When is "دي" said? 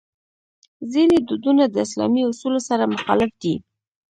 3.41-3.55